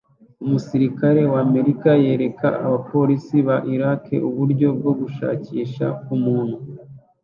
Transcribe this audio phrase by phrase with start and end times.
[0.43, 5.85] Umusirikare w’Amerika yereka abapolisi ba Iraki uburyo bwo gushakisha
[6.15, 6.57] umuntu